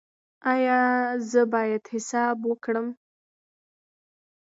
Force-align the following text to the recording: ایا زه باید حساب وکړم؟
ایا 0.53 0.81
زه 1.29 1.41
باید 1.53 1.83
حساب 1.93 2.37
وکړم؟ 2.49 2.87